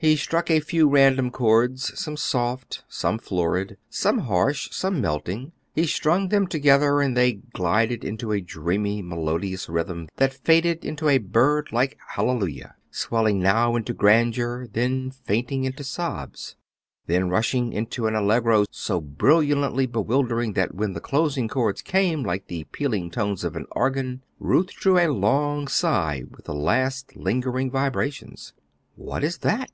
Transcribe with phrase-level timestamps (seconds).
[0.00, 5.86] He struck a few random chords, some soft, some florid, some harsh, some melting; he
[5.86, 11.18] strung them together and then glided into a dreamy, melodious rhythm, that faded into a
[11.18, 16.54] bird like hallelujah, swelling now into grandeur, then fainting into sobs,
[17.06, 22.46] then rushing into an allegro so brilliantly bewildering that when the closing chords came like
[22.46, 27.70] the pealing tones of an organ, Ruth drew a long sigh with the last lingering
[27.70, 28.52] vibrations.
[28.94, 29.66] "What is that?"